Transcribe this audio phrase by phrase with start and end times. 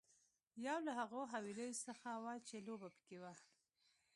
[0.67, 3.33] یو له هغو حويليو څخه وه چې لوبه پکې وه.